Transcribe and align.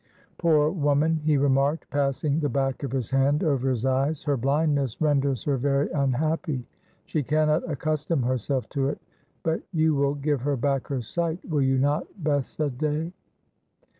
"Poor 0.39 0.71
woman," 0.71 1.17
he 1.25 1.37
remarked, 1.37 1.87
passing 1.91 2.39
the 2.39 2.49
back 2.49 2.81
of 2.81 2.91
his 2.91 3.11
hand 3.11 3.43
over 3.43 3.69
his 3.69 3.85
eyes, 3.85 4.23
"her 4.23 4.35
blindness 4.35 4.99
renders 4.99 5.43
her 5.43 5.57
very 5.57 5.91
unhappy. 5.91 6.65
She 7.05 7.21
cannot 7.21 7.69
accustom 7.69 8.23
herself 8.23 8.67
to 8.69 8.87
it 8.89 8.97
But 9.43 9.61
you 9.71 9.93
will 9.93 10.15
give 10.15 10.41
her 10.41 10.57
back 10.57 10.87
her 10.87 11.03
sight, 11.03 11.47
will 11.47 11.61
you 11.61 11.77
not, 11.77 12.07
Bessadée?" 12.19 13.13